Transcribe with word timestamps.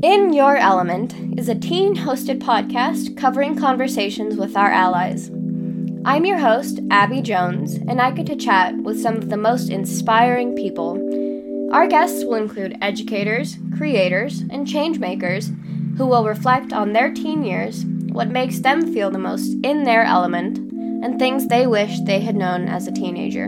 In 0.00 0.32
Your 0.32 0.56
Element 0.56 1.12
is 1.36 1.48
a 1.48 1.56
teen 1.56 1.96
hosted 1.96 2.38
podcast 2.38 3.16
covering 3.16 3.56
conversations 3.56 4.36
with 4.36 4.56
our 4.56 4.70
allies. 4.70 5.28
I'm 6.04 6.24
your 6.24 6.38
host, 6.38 6.78
Abby 6.88 7.20
Jones, 7.20 7.74
and 7.74 8.00
I 8.00 8.12
get 8.12 8.26
to 8.26 8.36
chat 8.36 8.76
with 8.76 9.02
some 9.02 9.16
of 9.16 9.28
the 9.28 9.36
most 9.36 9.70
inspiring 9.70 10.54
people. 10.54 10.92
Our 11.72 11.88
guests 11.88 12.22
will 12.22 12.36
include 12.36 12.78
educators, 12.80 13.56
creators, 13.76 14.42
and 14.42 14.68
changemakers 14.68 15.48
who 15.96 16.06
will 16.06 16.24
reflect 16.24 16.72
on 16.72 16.92
their 16.92 17.12
teen 17.12 17.42
years, 17.42 17.84
what 18.12 18.28
makes 18.28 18.60
them 18.60 18.94
feel 18.94 19.10
the 19.10 19.18
most 19.18 19.56
in 19.64 19.82
their 19.82 20.04
element, 20.04 20.58
and 20.58 21.18
things 21.18 21.48
they 21.48 21.66
wish 21.66 21.98
they 22.02 22.20
had 22.20 22.36
known 22.36 22.68
as 22.68 22.86
a 22.86 22.92
teenager. 22.92 23.46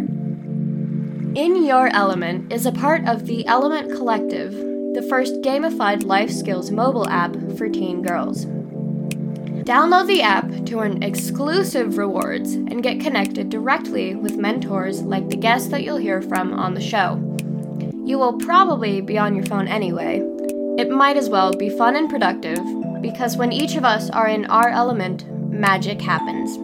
In 1.36 1.64
Your 1.64 1.86
Element 1.94 2.52
is 2.52 2.66
a 2.66 2.72
part 2.72 3.06
of 3.06 3.26
the 3.26 3.46
Element 3.46 3.92
Collective, 3.92 4.79
the 4.92 5.06
first 5.08 5.34
gamified 5.42 6.04
life 6.04 6.30
skills 6.30 6.70
mobile 6.70 7.08
app 7.08 7.36
for 7.56 7.68
teen 7.68 8.02
girls. 8.02 8.46
Download 9.64 10.06
the 10.08 10.22
app 10.22 10.48
to 10.66 10.80
earn 10.80 11.02
exclusive 11.02 11.96
rewards 11.96 12.54
and 12.54 12.82
get 12.82 12.98
connected 12.98 13.50
directly 13.50 14.16
with 14.16 14.36
mentors 14.36 15.02
like 15.02 15.28
the 15.28 15.36
guests 15.36 15.68
that 15.68 15.84
you'll 15.84 15.96
hear 15.96 16.20
from 16.20 16.52
on 16.52 16.74
the 16.74 16.80
show. 16.80 17.14
You 18.04 18.18
will 18.18 18.38
probably 18.38 19.00
be 19.00 19.16
on 19.16 19.36
your 19.36 19.46
phone 19.46 19.68
anyway. 19.68 20.22
It 20.76 20.90
might 20.90 21.16
as 21.16 21.28
well 21.28 21.52
be 21.52 21.70
fun 21.70 21.94
and 21.94 22.10
productive 22.10 22.58
because 23.00 23.36
when 23.36 23.52
each 23.52 23.76
of 23.76 23.84
us 23.84 24.10
are 24.10 24.26
in 24.26 24.46
our 24.46 24.70
element, 24.70 25.24
magic 25.52 26.00
happens. 26.00 26.58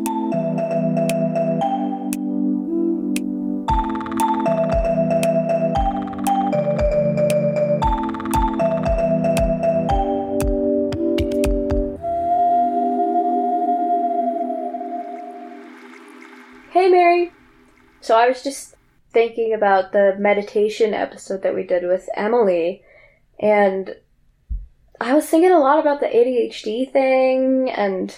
So 18.06 18.16
I 18.16 18.28
was 18.28 18.40
just 18.40 18.76
thinking 19.10 19.52
about 19.52 19.90
the 19.90 20.14
meditation 20.16 20.94
episode 20.94 21.42
that 21.42 21.56
we 21.56 21.64
did 21.64 21.82
with 21.82 22.08
Emily, 22.14 22.84
and 23.40 23.96
I 25.00 25.12
was 25.12 25.26
thinking 25.26 25.50
a 25.50 25.58
lot 25.58 25.80
about 25.80 25.98
the 25.98 26.06
ADHD 26.06 26.92
thing 26.92 27.68
and 27.68 28.16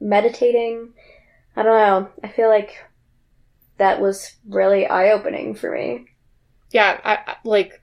meditating. 0.00 0.94
I 1.54 1.62
don't 1.64 1.74
know. 1.74 2.08
I 2.22 2.28
feel 2.28 2.48
like 2.48 2.82
that 3.76 4.00
was 4.00 4.36
really 4.48 4.86
eye 4.86 5.10
opening 5.10 5.54
for 5.54 5.70
me. 5.70 6.06
Yeah, 6.70 6.98
I, 7.04 7.18
I, 7.26 7.36
like 7.44 7.82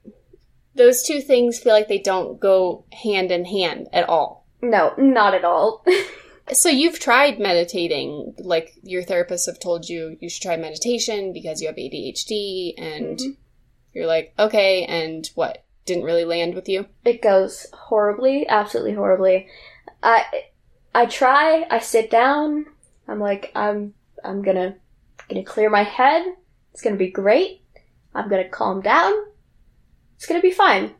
those 0.73 1.03
two 1.03 1.21
things 1.21 1.59
feel 1.59 1.73
like 1.73 1.87
they 1.87 2.01
don't 2.01 2.39
go 2.39 2.85
hand 2.91 3.29
in 3.29 3.45
hand 3.45 3.89
at 3.93 4.09
all. 4.09 4.47
No, 4.59 4.95
not 4.97 5.35
at 5.35 5.45
all. 5.45 5.85
So 6.53 6.69
you've 6.69 6.99
tried 6.99 7.39
meditating, 7.39 8.35
like 8.39 8.73
your 8.83 9.03
therapists 9.03 9.45
have 9.45 9.59
told 9.59 9.87
you 9.87 10.17
you 10.19 10.29
should 10.29 10.41
try 10.43 10.57
meditation 10.57 11.31
because 11.33 11.61
you 11.61 11.67
have 11.67 11.77
ADHD, 11.77 12.73
and 12.77 13.17
Mhm. 13.17 13.37
you're 13.93 14.07
like, 14.07 14.33
okay, 14.37 14.83
and 14.85 15.29
what? 15.35 15.63
Didn't 15.85 16.03
really 16.03 16.25
land 16.25 16.53
with 16.53 16.69
you? 16.69 16.85
it 17.05 17.21
goes 17.21 17.65
horribly, 17.73 18.47
absolutely 18.47 18.93
horribly. 18.93 19.47
I 20.03 20.25
I 20.93 21.05
try, 21.05 21.65
I 21.69 21.79
sit 21.79 22.09
down, 22.11 22.65
I'm 23.07 23.19
like 23.19 23.51
I'm 23.55 23.93
I'm 24.23 24.41
gonna 24.41 24.75
gonna 25.29 25.43
clear 25.43 25.69
my 25.69 25.83
head. 25.83 26.23
It's 26.73 26.81
gonna 26.81 26.97
be 26.97 27.09
great. 27.09 27.61
I'm 28.13 28.29
gonna 28.29 28.47
calm 28.49 28.81
down. 28.81 29.13
It's 30.15 30.25
gonna 30.27 30.41
be 30.41 30.51
fine. 30.51 30.93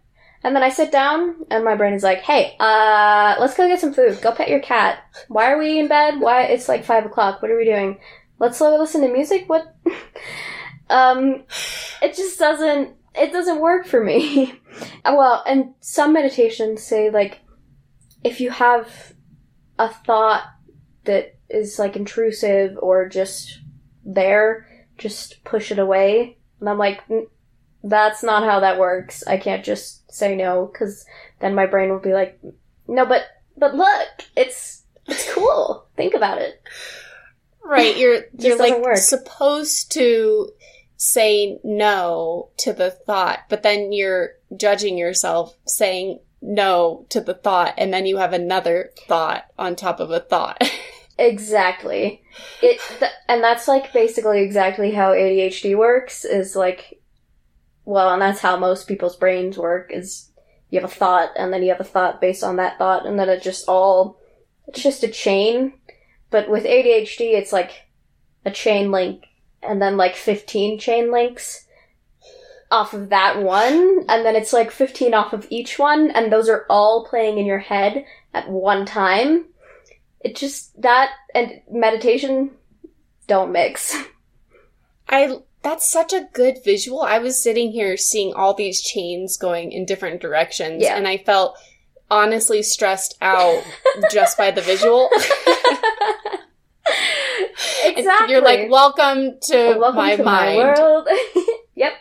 And 0.44 0.56
then 0.56 0.64
I 0.64 0.70
sit 0.70 0.92
down 0.92 1.46
and 1.52 1.64
my 1.64 1.76
brain 1.76 1.94
is 1.94 2.04
like, 2.04 2.22
hey, 2.22 2.56
uh, 2.60 3.36
let's 3.40 3.56
go 3.56 3.68
get 3.68 3.80
some 3.80 3.94
food. 3.94 4.20
Go 4.22 4.32
pet 4.32 4.50
your 4.50 4.60
cat. 4.60 5.04
Why 5.28 5.52
are 5.52 5.60
we 5.60 5.80
in 5.80 5.88
bed? 5.88 6.20
Why 6.20 6.44
it's 6.44 6.68
like 6.68 6.84
five 6.84 7.06
o'clock. 7.06 7.42
What 7.42 7.52
are 7.52 7.58
we 7.58 7.66
doing? 7.66 8.00
Let's 8.40 8.60
uh, 8.60 8.76
listen 8.76 9.02
to 9.02 9.08
music? 9.08 9.48
What 9.48 9.76
um 10.90 11.44
it 12.02 12.16
just 12.16 12.40
doesn't 12.40 12.96
it 13.14 13.32
doesn't 13.32 13.62
work 13.62 13.86
for 13.86 14.04
me. 14.04 14.60
well, 15.06 15.44
and 15.46 15.74
some 15.80 16.14
meditations 16.14 16.82
say 16.84 17.12
like 17.12 17.42
if 18.24 18.42
you 18.42 18.50
have 18.50 19.14
a 19.78 19.90
thought 19.90 20.44
that 21.06 21.36
is 21.50 21.78
like 21.78 21.96
intrusive 21.96 22.78
or 22.82 23.10
just 23.10 23.60
there, 24.04 24.68
just 24.98 25.44
push 25.44 25.72
it 25.72 25.80
away. 25.80 26.38
And 26.60 26.70
I'm 26.70 26.78
like, 26.78 27.02
"N- 27.10 27.28
that's 27.84 28.24
not 28.24 28.44
how 28.44 28.60
that 28.60 28.80
works. 28.80 29.26
I 29.28 29.38
can't 29.38 29.64
just 29.64 30.12
say 30.12 30.36
no 30.36 30.70
because 30.72 31.06
then 31.40 31.56
my 31.56 31.66
brain 31.66 31.90
will 31.90 32.00
be 32.00 32.14
like, 32.14 32.40
no, 32.88 33.06
but 33.06 33.24
but 33.58 33.76
look, 33.76 34.08
it's 34.36 34.84
it's 35.08 35.32
cool. 35.34 35.88
Think 35.96 36.14
about 36.14 36.40
it. 36.40 36.62
Right. 37.64 37.98
You're 37.98 38.24
you're 38.38 38.58
like 38.58 38.82
work. 38.82 38.98
supposed 38.98 39.92
to 39.94 40.50
say 40.98 41.60
no 41.64 42.50
to 42.58 42.74
the 42.74 42.92
thought, 42.92 43.40
but 43.50 43.64
then 43.64 43.92
you're 43.92 44.32
judging 44.56 44.98
yourself 44.98 45.56
saying 45.66 46.20
no 46.42 47.06
to 47.10 47.22
the 47.22 47.34
thought, 47.34 47.74
and 47.78 47.94
then 47.94 48.06
you 48.06 48.18
have 48.18 48.34
another 48.34 48.92
thought 49.08 49.46
on 49.58 49.76
top 49.76 50.00
of 50.00 50.12
a 50.12 50.20
thought. 50.20 50.62
Exactly. 51.18 52.24
It 52.64 52.80
th- 53.00 53.12
and 53.28 53.44
that's 53.44 53.68
like 53.68 53.94
basically 53.94 54.42
exactly 54.42 54.92
how 54.92 55.12
ADHD 55.12 55.78
works 55.78 56.26
is 56.26 56.56
like 56.56 57.00
well, 57.86 58.12
and 58.12 58.22
that's 58.22 58.40
how 58.40 58.58
most 58.58 58.88
people's 58.88 59.16
brains 59.16 59.58
work 59.58 59.92
is 59.92 60.30
you 60.70 60.80
have 60.80 60.90
a 60.90 60.94
thought 60.94 61.32
and 61.36 61.52
then 61.52 61.64
you 61.64 61.70
have 61.70 61.82
a 61.82 61.86
thought 61.86 62.22
based 62.22 62.44
on 62.44 62.56
that 62.56 62.78
thought 62.78 63.06
and 63.06 63.20
then 63.20 63.30
it 63.30 63.44
just 63.44 63.68
all 63.68 64.20
it's 64.68 64.82
just 64.82 65.04
a 65.04 65.08
chain. 65.08 65.74
But 66.30 66.50
with 66.50 66.64
ADHD 66.64 67.34
it's 67.34 67.52
like 67.52 67.72
a 68.46 68.52
chain 68.52 68.92
link 68.92 69.26
and 69.62 69.82
then 69.82 69.98
like 69.98 70.16
15 70.16 70.80
chain 70.80 71.12
links 71.12 71.68
off 72.72 72.94
of 72.94 73.10
that 73.10 73.42
one 73.44 74.06
and 74.08 74.26
then 74.26 74.36
it's 74.36 74.54
like 74.54 74.72
15 74.72 75.14
off 75.14 75.34
of 75.34 75.46
each 75.50 75.78
one 75.78 76.10
and 76.12 76.32
those 76.32 76.48
are 76.48 76.66
all 76.70 77.06
playing 77.06 77.38
in 77.38 77.46
your 77.46 77.60
head 77.60 78.06
at 78.34 78.50
one 78.50 78.86
time 78.86 79.46
it 80.22 80.36
just 80.36 80.80
that 80.82 81.12
and 81.36 81.62
meditation 81.70 82.52
don't 83.28 83.52
mix. 83.52 83.96
I 85.10 85.38
that's 85.64 85.90
such 85.92 86.14
a 86.14 86.28
good 86.34 86.64
visual. 86.64 87.02
I 87.02 87.20
was 87.20 87.42
sitting 87.42 87.72
here 87.72 87.98
seeing 87.98 88.34
all 88.34 88.54
these 88.54 88.82
chains 88.82 89.38
going 89.38 89.72
in 89.72 89.86
different 89.86 90.22
directions, 90.22 90.82
Yeah. 90.84 90.96
and 90.98 91.08
I 91.08 91.18
felt 91.18 91.58
honestly 92.10 92.62
stressed 92.64 93.16
out 93.22 93.64
just 94.12 94.38
by 94.38 94.52
the 94.52 94.62
visual. 94.62 95.10
And 97.84 97.98
exactly. 97.98 98.34
You're 98.34 98.44
like, 98.44 98.70
welcome 98.70 99.38
to 99.44 99.76
welcome 99.78 99.96
my 99.96 100.16
to 100.16 100.24
mind. 100.24 100.58
my 100.58 100.64
world. 100.66 101.08
yep. 101.76 101.94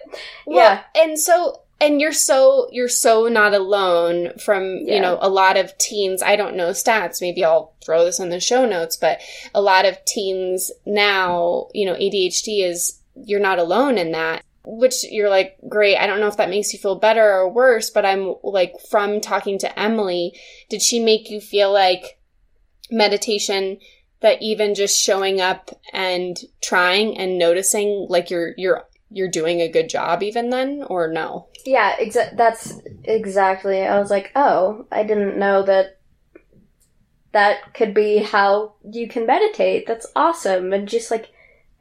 Well, 0.46 0.82
and 0.94 1.18
so 1.18 1.62
and 1.80 2.00
you're 2.00 2.12
so 2.12 2.68
you're 2.70 2.88
so 2.88 3.28
not 3.28 3.54
alone 3.54 4.32
from 4.38 4.78
Yeah. 4.84 4.96
you 4.96 5.00
know 5.00 5.18
a 5.22 5.28
lot 5.30 5.56
of 5.56 5.76
teens 5.78 6.22
i 6.22 6.36
don't 6.36 6.54
know 6.54 6.70
stats 6.70 7.22
maybe 7.22 7.42
i'll 7.42 7.72
throw 7.82 8.04
this 8.04 8.20
in 8.20 8.28
the 8.28 8.38
show 8.38 8.66
notes 8.66 8.98
but 8.98 9.18
a 9.54 9.62
lot 9.62 9.86
of 9.86 9.96
teens 10.04 10.70
now 10.84 11.68
you 11.72 11.86
know 11.86 11.94
adhd 11.94 12.44
is 12.62 12.99
you're 13.14 13.40
not 13.40 13.58
alone 13.58 13.98
in 13.98 14.12
that 14.12 14.44
which 14.64 15.04
you're 15.10 15.30
like 15.30 15.56
great 15.68 15.96
i 15.96 16.06
don't 16.06 16.20
know 16.20 16.28
if 16.28 16.36
that 16.36 16.50
makes 16.50 16.72
you 16.72 16.78
feel 16.78 16.98
better 16.98 17.22
or 17.22 17.48
worse 17.48 17.90
but 17.90 18.04
i'm 18.04 18.34
like 18.42 18.74
from 18.90 19.20
talking 19.20 19.58
to 19.58 19.78
emily 19.78 20.32
did 20.68 20.82
she 20.82 21.02
make 21.02 21.30
you 21.30 21.40
feel 21.40 21.72
like 21.72 22.18
meditation 22.90 23.78
that 24.20 24.42
even 24.42 24.74
just 24.74 25.00
showing 25.00 25.40
up 25.40 25.70
and 25.92 26.40
trying 26.62 27.16
and 27.16 27.38
noticing 27.38 28.06
like 28.10 28.30
you're 28.30 28.52
you're 28.56 28.84
you're 29.10 29.30
doing 29.30 29.60
a 29.60 29.68
good 29.68 29.88
job 29.88 30.22
even 30.22 30.50
then 30.50 30.84
or 30.88 31.10
no 31.10 31.48
Yeah, 31.66 31.96
exa- 31.96 32.36
that's 32.36 32.80
exactly. 33.04 33.82
I 33.82 33.98
was 33.98 34.10
like, 34.10 34.30
oh, 34.34 34.86
I 34.90 35.02
didn't 35.02 35.38
know 35.38 35.62
that 35.64 35.98
that 37.32 37.74
could 37.74 37.92
be 37.92 38.18
how 38.18 38.74
you 38.84 39.08
can 39.08 39.26
meditate. 39.26 39.86
That's 39.86 40.06
awesome. 40.16 40.72
And 40.72 40.88
just 40.88 41.10
like 41.10 41.30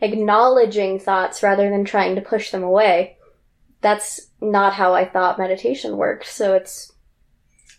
acknowledging 0.01 0.99
thoughts 0.99 1.43
rather 1.43 1.69
than 1.69 1.85
trying 1.85 2.15
to 2.15 2.21
push 2.21 2.51
them 2.51 2.63
away. 2.63 3.17
That's 3.81 4.19
not 4.41 4.73
how 4.73 4.93
I 4.93 5.05
thought 5.05 5.39
meditation 5.39 5.97
worked. 5.97 6.27
So 6.27 6.53
it's 6.53 6.91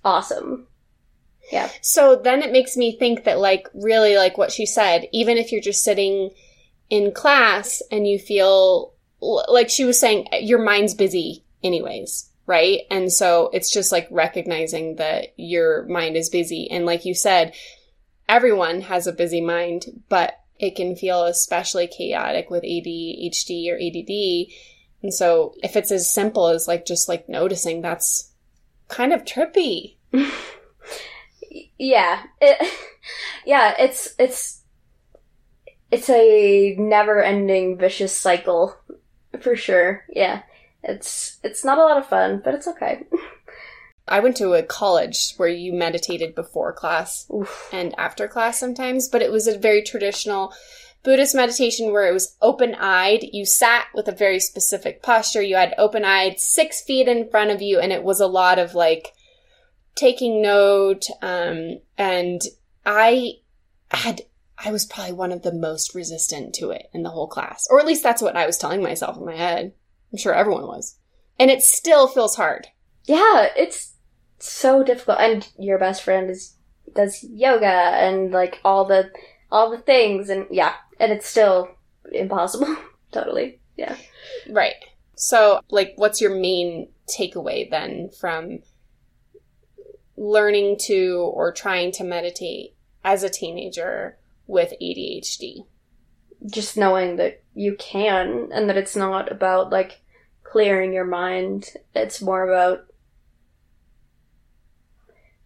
awesome. 0.04 0.66
Yeah. 1.50 1.70
So 1.80 2.16
then 2.16 2.42
it 2.42 2.52
makes 2.52 2.76
me 2.76 2.96
think 2.96 3.24
that 3.24 3.38
like 3.38 3.68
really 3.74 4.16
like 4.16 4.38
what 4.38 4.52
she 4.52 4.66
said 4.66 5.06
even 5.12 5.36
if 5.36 5.50
you're 5.50 5.60
just 5.60 5.82
sitting 5.82 6.30
in 6.88 7.12
class 7.12 7.82
and 7.90 8.06
you 8.06 8.18
feel 8.18 8.94
like 9.20 9.68
she 9.68 9.84
was 9.84 9.98
saying 9.98 10.26
your 10.40 10.62
mind's 10.62 10.94
busy 10.94 11.44
anyways 11.62 12.30
right 12.46 12.80
and 12.90 13.12
so 13.12 13.50
it's 13.52 13.70
just 13.70 13.92
like 13.92 14.08
recognizing 14.10 14.96
that 14.96 15.28
your 15.36 15.84
mind 15.86 16.16
is 16.16 16.28
busy 16.30 16.68
and 16.70 16.86
like 16.86 17.04
you 17.04 17.14
said 17.14 17.54
everyone 18.28 18.80
has 18.80 19.06
a 19.06 19.12
busy 19.12 19.40
mind 19.40 20.02
but 20.08 20.39
it 20.62 20.76
can 20.76 20.96
feel 20.96 21.24
especially 21.24 21.86
chaotic 21.86 22.50
with 22.50 22.62
ADHD 22.62 23.70
or 23.70 23.76
ADD 23.76 24.52
and 25.02 25.14
so 25.14 25.54
if 25.62 25.76
it's 25.76 25.90
as 25.90 26.12
simple 26.12 26.48
as 26.48 26.68
like 26.68 26.84
just 26.84 27.08
like 27.08 27.28
noticing 27.28 27.80
that's 27.80 28.32
kind 28.88 29.12
of 29.12 29.24
trippy 29.24 29.96
yeah. 31.78 32.22
It, 32.40 32.72
yeah, 33.46 33.74
it's 33.78 34.14
it's 34.18 34.62
it's 35.90 36.08
a 36.08 36.76
never-ending 36.78 37.78
vicious 37.78 38.16
cycle 38.16 38.76
for 39.40 39.56
sure. 39.56 40.04
Yeah. 40.10 40.42
It's 40.82 41.38
it's 41.42 41.64
not 41.64 41.78
a 41.78 41.82
lot 41.82 41.98
of 41.98 42.06
fun, 42.06 42.40
but 42.44 42.54
it's 42.54 42.68
okay. 42.68 43.04
I 44.10 44.18
went 44.18 44.36
to 44.38 44.54
a 44.54 44.62
college 44.64 45.34
where 45.36 45.48
you 45.48 45.72
meditated 45.72 46.34
before 46.34 46.72
class 46.72 47.26
Oof. 47.32 47.68
and 47.72 47.94
after 47.96 48.26
class 48.26 48.58
sometimes, 48.58 49.08
but 49.08 49.22
it 49.22 49.30
was 49.30 49.46
a 49.46 49.56
very 49.56 49.82
traditional 49.82 50.52
Buddhist 51.04 51.34
meditation 51.34 51.92
where 51.92 52.06
it 52.08 52.12
was 52.12 52.36
open 52.42 52.74
eyed. 52.74 53.22
You 53.32 53.46
sat 53.46 53.86
with 53.94 54.08
a 54.08 54.12
very 54.12 54.40
specific 54.40 55.00
posture. 55.02 55.40
You 55.40 55.56
had 55.56 55.74
open 55.78 56.04
eyed, 56.04 56.40
six 56.40 56.82
feet 56.82 57.08
in 57.08 57.30
front 57.30 57.52
of 57.52 57.62
you, 57.62 57.78
and 57.78 57.92
it 57.92 58.02
was 58.02 58.20
a 58.20 58.26
lot 58.26 58.58
of 58.58 58.74
like 58.74 59.14
taking 59.94 60.42
note. 60.42 61.06
Um, 61.22 61.78
and 61.96 62.42
I 62.84 63.34
had, 63.92 64.22
I 64.58 64.72
was 64.72 64.84
probably 64.84 65.12
one 65.12 65.32
of 65.32 65.42
the 65.42 65.54
most 65.54 65.94
resistant 65.94 66.54
to 66.56 66.70
it 66.70 66.88
in 66.92 67.04
the 67.04 67.10
whole 67.10 67.28
class, 67.28 67.66
or 67.70 67.78
at 67.78 67.86
least 67.86 68.02
that's 68.02 68.20
what 68.20 68.36
I 68.36 68.46
was 68.46 68.58
telling 68.58 68.82
myself 68.82 69.16
in 69.16 69.24
my 69.24 69.36
head. 69.36 69.72
I'm 70.12 70.18
sure 70.18 70.34
everyone 70.34 70.66
was. 70.66 70.96
And 71.38 71.50
it 71.50 71.62
still 71.62 72.08
feels 72.08 72.36
hard. 72.36 72.66
Yeah, 73.06 73.48
it's 73.56 73.89
so 74.48 74.82
difficult. 74.82 75.18
And 75.20 75.48
your 75.58 75.78
best 75.78 76.02
friend 76.02 76.30
is 76.30 76.54
does 76.94 77.22
yoga 77.24 77.66
and 77.66 78.32
like 78.32 78.60
all 78.64 78.84
the 78.84 79.10
all 79.50 79.70
the 79.70 79.78
things 79.78 80.28
and 80.28 80.46
yeah, 80.50 80.74
and 80.98 81.12
it's 81.12 81.28
still 81.28 81.70
impossible. 82.12 82.76
totally. 83.12 83.60
Yeah. 83.76 83.96
Right. 84.48 84.74
So, 85.16 85.60
like, 85.70 85.92
what's 85.96 86.20
your 86.20 86.34
main 86.34 86.88
takeaway 87.06 87.68
then 87.68 88.10
from 88.18 88.60
learning 90.16 90.78
to 90.86 91.30
or 91.34 91.52
trying 91.52 91.92
to 91.92 92.04
meditate 92.04 92.74
as 93.04 93.22
a 93.22 93.28
teenager 93.28 94.16
with 94.46 94.72
ADHD? 94.80 95.66
Just 96.50 96.76
knowing 96.76 97.16
that 97.16 97.42
you 97.54 97.76
can 97.76 98.48
and 98.52 98.68
that 98.68 98.78
it's 98.78 98.96
not 98.96 99.30
about 99.30 99.70
like 99.70 100.00
clearing 100.42 100.92
your 100.92 101.04
mind. 101.04 101.68
It's 101.94 102.22
more 102.22 102.48
about 102.48 102.86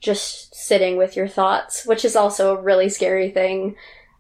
just 0.04 0.54
sitting 0.54 0.96
with 0.96 1.16
your 1.16 1.26
thoughts, 1.26 1.84
which 1.86 2.04
is 2.04 2.14
also 2.14 2.54
a 2.56 2.60
really 2.60 2.88
scary 2.88 3.30
thing. 3.30 3.74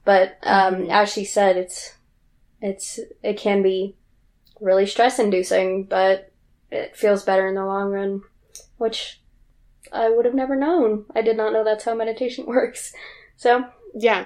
But 0.04 0.38
um, 0.42 0.74
Mhm. 0.86 0.90
as 0.90 1.12
she 1.12 1.24
said, 1.24 1.56
it's 1.56 1.94
it's 2.60 2.98
it 3.22 3.36
can 3.36 3.62
be 3.62 3.94
really 4.60 4.86
stress 4.86 5.18
inducing, 5.18 5.84
but 5.84 6.30
it 6.70 6.96
feels 6.96 7.22
better 7.24 7.46
in 7.46 7.54
the 7.54 7.64
long 7.66 7.90
run, 7.90 8.22
which 8.78 9.20
I 9.92 10.08
would 10.08 10.24
have 10.24 10.34
never 10.34 10.56
known. 10.56 11.04
I 11.14 11.20
did 11.22 11.36
not 11.36 11.52
know 11.52 11.62
that's 11.62 11.84
how 11.84 11.94
meditation 11.94 12.46
works. 12.56 12.92
So 13.36 13.64
Yeah. 13.94 14.24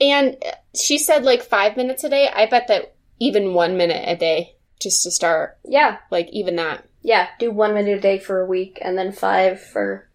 And 0.00 0.36
she 0.74 0.98
said 0.98 1.24
like 1.24 1.42
five 1.42 1.76
minutes 1.76 2.04
a 2.04 2.10
day. 2.10 2.28
I 2.32 2.46
bet 2.46 2.68
that 2.68 2.94
even 3.18 3.54
one 3.54 3.76
minute 3.76 4.04
a 4.06 4.16
day 4.16 4.56
just 4.78 5.02
to 5.02 5.10
start, 5.10 5.58
yeah, 5.64 5.98
like, 6.10 6.28
even 6.30 6.56
that. 6.56 6.84
yeah, 7.02 7.28
do 7.38 7.50
one 7.50 7.74
minute 7.74 7.98
a 7.98 8.00
day 8.00 8.18
for 8.18 8.40
a 8.40 8.46
week, 8.46 8.78
and 8.80 8.96
then 8.96 9.12
five 9.12 9.60
for 9.60 10.08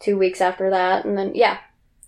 two 0.00 0.16
weeks 0.18 0.40
after 0.40 0.70
that, 0.70 1.04
and 1.04 1.16
then 1.18 1.32
yeah, 1.34 1.58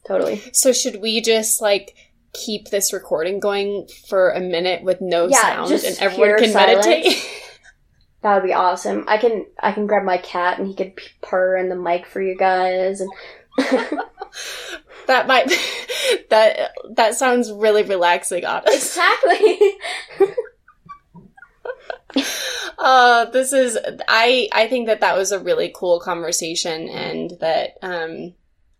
totally. 0.06 0.42
So, 0.52 0.72
should 0.72 1.00
we 1.00 1.20
just 1.20 1.60
like 1.60 1.94
keep 2.32 2.68
this 2.68 2.92
recording 2.92 3.40
going 3.40 3.88
for 4.08 4.30
a 4.30 4.40
minute 4.40 4.82
with 4.84 5.00
no 5.00 5.26
Yeah, 5.28 5.40
sound 5.42 5.72
and 5.72 5.96
everyone 6.00 6.38
can 6.38 6.50
silence. 6.52 6.86
meditate? 6.86 7.28
That 8.22 8.34
would 8.34 8.46
be 8.46 8.52
awesome. 8.52 9.06
I 9.08 9.16
can 9.16 9.46
I 9.58 9.72
can 9.72 9.86
grab 9.86 10.02
my 10.04 10.18
cat 10.18 10.58
and 10.58 10.68
he 10.68 10.74
could 10.74 10.92
purr 11.22 11.56
in 11.56 11.70
the 11.70 11.74
mic 11.74 12.04
for 12.04 12.20
you 12.20 12.36
guys, 12.36 13.00
and 13.00 13.10
That 15.06 15.26
might 15.26 15.48
that 16.28 16.72
that 16.96 17.14
sounds 17.14 17.50
really 17.50 17.82
relaxing, 17.82 18.44
honestly. 18.44 18.74
exactly. 18.74 19.58
Uh, 22.80 23.26
this 23.26 23.52
is 23.52 23.78
I 24.08 24.48
I 24.52 24.66
think 24.66 24.86
that 24.86 25.00
that 25.02 25.16
was 25.16 25.32
a 25.32 25.38
really 25.38 25.70
cool 25.74 26.00
conversation, 26.00 26.88
and 26.88 27.32
that 27.40 27.76
um, 27.82 28.32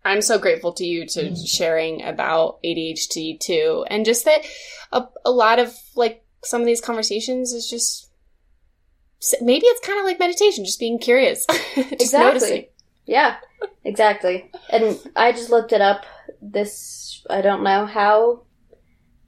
I'm 0.03 0.21
so 0.23 0.39
grateful 0.39 0.73
to 0.73 0.85
you 0.85 1.05
to 1.09 1.35
sharing 1.35 2.01
about 2.01 2.61
ADHD 2.63 3.39
too, 3.39 3.85
and 3.89 4.03
just 4.03 4.25
that 4.25 4.41
a, 4.91 5.03
a 5.23 5.31
lot 5.31 5.59
of 5.59 5.75
like 5.95 6.23
some 6.43 6.61
of 6.61 6.65
these 6.67 6.81
conversations 6.81 7.53
is 7.53 7.69
just 7.69 8.09
maybe 9.41 9.67
it's 9.67 9.85
kind 9.85 9.99
of 9.99 10.05
like 10.05 10.17
meditation, 10.19 10.65
just 10.65 10.79
being 10.79 10.97
curious, 10.97 11.45
just 11.75 11.91
Exactly. 11.91 12.19
noticing. 12.27 12.65
yeah, 13.05 13.35
exactly. 13.83 14.49
And 14.71 14.99
I 15.15 15.31
just 15.31 15.51
looked 15.51 15.73
it 15.73 15.81
up. 15.81 16.05
This 16.41 17.23
I 17.29 17.41
don't 17.41 17.63
know 17.63 17.85
how 17.85 18.45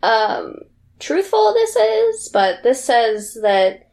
um, 0.02 0.56
truthful 1.00 1.54
this 1.54 1.76
is, 1.76 2.30
but 2.34 2.64
this 2.64 2.84
says 2.84 3.38
that 3.44 3.88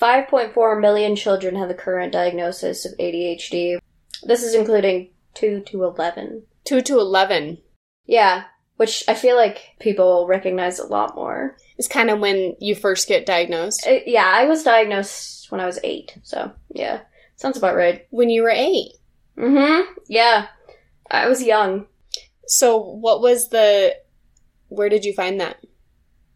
5.4 0.00 0.80
million 0.80 1.16
children 1.16 1.56
have 1.56 1.70
a 1.70 1.74
current 1.74 2.12
diagnosis 2.12 2.84
of 2.84 2.96
ADHD. 2.98 3.78
This 4.22 4.42
is 4.42 4.54
including 4.54 5.10
2 5.34 5.62
to 5.66 5.84
11. 5.84 6.42
Two 6.64 6.82
to 6.82 7.00
eleven 7.00 7.58
Yeah, 8.04 8.44
which 8.76 9.04
I 9.08 9.14
feel 9.14 9.36
like 9.36 9.76
people 9.80 10.26
recognize 10.26 10.78
a 10.78 10.86
lot 10.86 11.14
more. 11.14 11.56
It's 11.78 11.88
kind 11.88 12.10
of 12.10 12.20
when 12.20 12.56
you 12.60 12.74
first 12.74 13.08
get 13.08 13.26
diagnosed. 13.26 13.86
Uh, 13.86 14.00
yeah, 14.06 14.30
I 14.30 14.44
was 14.44 14.62
diagnosed 14.62 15.50
when 15.50 15.60
I 15.60 15.66
was 15.66 15.78
8, 15.82 16.18
so 16.22 16.52
yeah, 16.70 17.00
sounds 17.36 17.56
about 17.56 17.76
right. 17.76 18.06
When 18.10 18.28
you 18.28 18.42
were 18.42 18.50
eight. 18.50 18.92
Mm-hmm. 19.38 19.92
Yeah. 20.08 20.48
I 21.10 21.28
was 21.28 21.42
young. 21.42 21.86
So 22.46 22.78
what 22.78 23.22
was 23.22 23.48
the? 23.48 23.96
Where 24.68 24.88
did 24.88 25.04
you 25.04 25.14
find 25.14 25.40
that? 25.40 25.64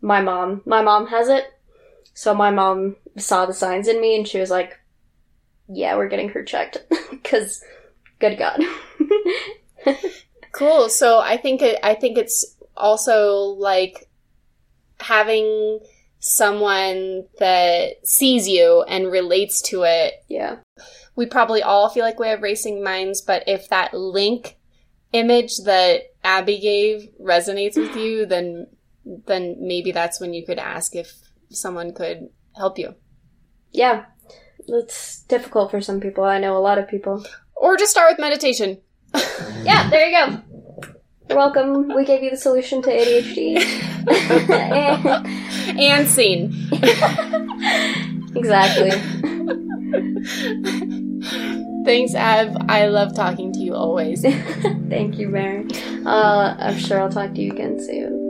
My 0.01 0.23
mom. 0.23 0.63
My 0.65 0.83
mom 0.83 1.09
has 1.09 1.29
it. 1.29 1.45
So 2.15 2.35
my 2.35 2.51
mom 2.51 2.97
saw 3.17 3.47
the 3.47 3.55
signs 3.55 3.89
in 3.89 4.01
me 4.01 4.17
and 4.17 4.27
she 4.27 4.39
was 4.41 4.51
like, 4.51 4.79
yeah, 5.69 5.97
we're 5.97 6.09
getting 6.09 6.31
her 6.31 6.43
checked. 6.45 6.79
Because, 7.11 7.63
good 8.19 8.37
God. 8.37 8.61
Cool. 10.53 10.91
So 10.91 11.19
I 11.19 11.39
think 11.39 11.63
it, 11.63 11.79
I 11.83 11.95
think 11.95 12.19
it's 12.19 12.57
also 12.77 13.37
like 13.59 14.09
having 15.01 15.81
someone 16.21 17.25
that 17.39 18.07
sees 18.07 18.47
you 18.47 18.85
and 18.87 19.11
relates 19.11 19.63
to 19.63 19.83
it. 19.83 20.15
yeah. 20.29 20.57
We 21.15 21.27
probably 21.27 21.63
all 21.63 21.91
feel 21.91 22.05
like 22.05 22.19
we 22.19 22.29
have 22.29 22.43
racing 22.43 22.83
minds, 22.83 23.21
but 23.21 23.45
if 23.47 23.69
that 23.69 23.93
link 23.93 24.57
image 25.13 25.59
that 25.65 26.05
Abby 26.25 26.59
gave 26.59 27.09
resonates 27.21 27.77
with 27.77 27.95
you, 27.97 28.25
then 28.25 28.67
then 29.05 29.57
maybe 29.59 29.93
that's 29.93 30.21
when 30.21 30.33
you 30.33 30.47
could 30.47 30.59
ask 30.59 30.95
if 30.95 31.13
someone 31.51 31.93
could 31.93 32.31
help 32.57 32.79
you. 32.79 32.95
Yeah. 33.73 34.05
It's 34.69 35.23
difficult 35.23 35.71
for 35.71 35.81
some 35.81 36.01
people. 36.01 36.25
I 36.25 36.39
know 36.39 36.57
a 36.57 36.61
lot 36.61 36.79
of 36.79 36.89
people. 36.89 37.25
Or 37.57 37.77
just 37.77 37.91
start 37.91 38.13
with 38.13 38.21
meditation. 38.21 38.79
Yeah, 39.65 39.89
there 39.91 40.09
you 40.09 40.17
go. 40.17 40.41
You're 41.29 41.39
welcome. 41.39 41.95
We 41.95 42.05
gave 42.05 42.25
you 42.25 42.31
the 42.31 42.37
solution 42.37 42.83
to 42.83 42.91
ADHD. 42.91 43.63
and 45.79 46.09
scene. 46.09 46.53
exactly. 48.37 48.91
Thanks, 51.85 52.15
Ab. 52.15 52.57
I 52.69 52.87
love 52.87 53.15
talking 53.15 53.53
to 53.53 53.61
you 53.61 53.75
always. 53.75 54.23
Thank 54.23 55.19
you, 55.19 55.29
Mary. 55.29 55.67
Uh, 56.05 56.57
I'm 56.59 56.79
sure 56.79 57.01
I'll 57.01 57.09
talk 57.09 57.35
to 57.35 57.41
you 57.41 57.53
again 57.53 57.79
soon. 57.79 58.22